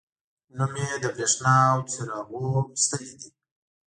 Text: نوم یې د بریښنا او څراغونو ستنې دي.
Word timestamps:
نوم 0.55 0.73
یې 0.81 0.93
د 1.03 1.05
بریښنا 1.15 1.53
او 1.73 1.79
څراغونو 1.91 2.61
ستنې 2.83 3.13
دي. 3.19 3.29